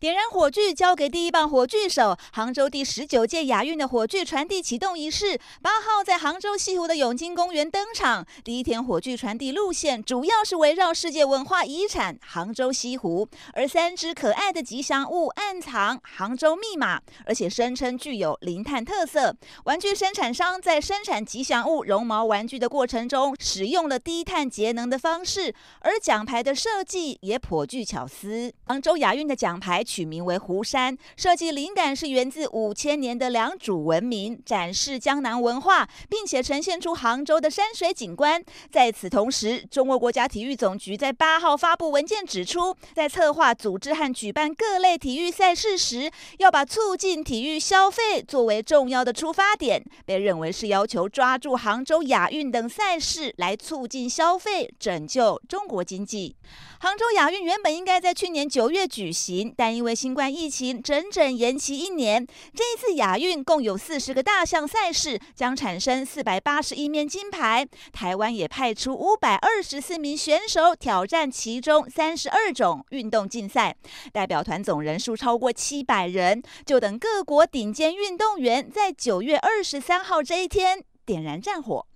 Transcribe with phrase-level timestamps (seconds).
[0.00, 2.16] 点燃火炬，交给第一棒火炬手。
[2.32, 8.24] 杭州第十九届亚运的火炬传递启动仪式，八号在杭州西湖的永金公园登场。
[8.44, 19.34] 第一天火炬传递路线主要是围绕世界文化遗产杭州西湖，而三只可爱的吉祥物暗藏杭州密码，而且声称具有零碳特色。
[19.64, 28.52] 玩具生产商在生产吉祥物绒毛玩具的过程中，使用了低碳节能的方式，而奖牌的设计也颇具巧思。
[28.66, 29.84] 杭州亚运的奖牌。
[29.88, 38.44] 取名为“湖山”，设计灵感是源自五千年的良渚文明，展示江南文化，并且呈现出杭州的山水景观。
[38.70, 56.36] 在此同时，中国国家体育总局在八号发布文件指出，在策划、组织和举办各类体育赛事时，要把促进体育消费作为重要的出发点，被认为是要求抓住杭州亚运等赛事来促进消费，拯救中国经济。
[56.80, 67.64] 杭州亚运原本应该在去年九月举行，但因为新冠疫情整整延期一年，这一次亚运共有四十个大项赛事，将产生四百八十一面金牌。
[67.92, 73.76] 台湾也派出五百二十四名选手挑战其中三十二种运动竞赛，
[74.12, 76.42] 代表团总人数超过七百人。
[76.66, 81.86] 就等各国顶尖运动员在九月二十三号这一天点燃战火。